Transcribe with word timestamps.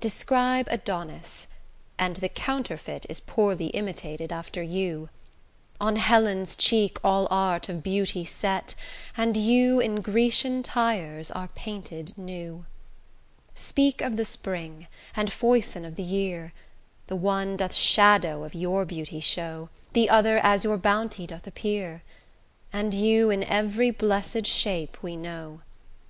Describe 0.00 0.68
Adonis, 0.70 1.46
and 1.98 2.16
the 2.16 2.28
counterfeit 2.28 3.06
Is 3.08 3.20
poorly 3.20 3.68
imitated 3.68 4.30
after 4.30 4.62
you; 4.62 5.08
On 5.80 5.96
Helen's 5.96 6.56
cheek 6.56 6.98
all 7.02 7.26
art 7.30 7.70
of 7.70 7.82
beauty 7.82 8.22
set, 8.22 8.74
And 9.16 9.34
you 9.34 9.80
in 9.80 10.02
Grecian 10.02 10.62
tires 10.62 11.30
are 11.30 11.48
painted 11.54 12.18
new: 12.18 12.66
Speak 13.54 14.02
of 14.02 14.18
the 14.18 14.26
spring, 14.26 14.88
and 15.16 15.32
foison 15.32 15.86
of 15.86 15.96
the 15.96 16.02
year, 16.02 16.52
The 17.06 17.16
one 17.16 17.56
doth 17.56 17.72
shadow 17.74 18.44
of 18.44 18.54
your 18.54 18.84
beauty 18.84 19.20
show, 19.20 19.70
The 19.94 20.10
other 20.10 20.36
as 20.42 20.64
your 20.64 20.76
bounty 20.76 21.26
doth 21.26 21.46
appear; 21.46 22.02
And 22.74 22.92
you 22.92 23.30
in 23.30 23.42
every 23.44 23.90
blessed 23.90 24.44
shape 24.44 24.98
we 25.02 25.16
know. 25.16 25.62